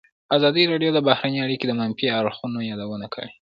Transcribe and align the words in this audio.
ازادي 0.37 0.63
راډیو 0.71 0.91
د 0.93 0.99
بهرنۍ 1.07 1.39
اړیکې 1.45 1.65
د 1.67 1.71
منفي 1.79 2.07
اړخونو 2.19 2.59
یادونه 2.71 3.07
کړې. 3.13 3.29